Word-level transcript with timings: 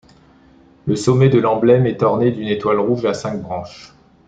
Le 0.87 0.95
sommet 0.95 1.29
de 1.29 1.37
l'emblème 1.37 1.85
est 1.85 2.01
orné 2.01 2.31
d'une 2.31 2.47
étoile 2.47 2.79
rouge 2.79 3.05
à 3.05 3.13
cinq 3.13 3.39
branches. 3.39 3.93